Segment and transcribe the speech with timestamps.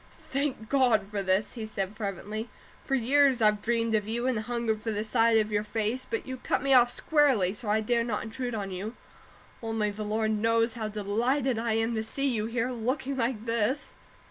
[0.31, 2.49] "Thank God for this!" he said, fervently.
[2.83, 6.25] "For years I've dreamed of you and hungered for the sight of your face; but
[6.25, 8.95] you cut me off squarely, so I dared not intrude on you
[9.61, 13.93] only the Lord knows how delighted I am to see you here, looking like this."